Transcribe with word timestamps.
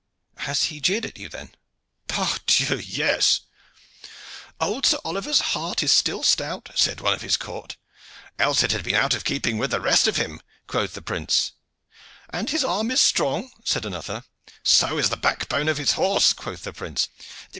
"Has 0.37 0.63
he 0.63 0.79
jeered 0.79 1.05
at 1.05 1.19
you 1.19 1.29
than?" 1.29 1.53
"Pardieu! 2.07 2.79
yes, 2.83 3.41
'Old 4.59 4.83
Sir 4.87 4.97
Oliver's 5.05 5.41
heart 5.53 5.83
is 5.83 5.91
still 5.91 6.23
stout,' 6.23 6.71
said 6.73 6.99
one 7.01 7.13
of 7.13 7.21
his 7.21 7.37
court. 7.37 7.77
'Else 8.39 8.61
had 8.61 8.73
it 8.73 8.81
been 8.81 8.95
out 8.95 9.13
of 9.13 9.23
keeping 9.23 9.59
with 9.59 9.69
the 9.69 9.79
rest 9.79 10.07
of 10.07 10.15
him,' 10.17 10.41
quoth 10.65 10.95
the 10.95 11.03
prince. 11.03 11.51
'And 12.31 12.49
his 12.49 12.63
arm 12.63 12.89
is 12.89 12.99
strong,' 12.99 13.51
said 13.63 13.85
another. 13.85 14.23
'So 14.63 14.97
is 14.97 15.09
the 15.11 15.17
backbone 15.17 15.69
of 15.69 15.77
his 15.77 15.91
horse,' 15.91 16.33
quoth 16.33 16.63
the 16.63 16.73
prince. 16.73 17.07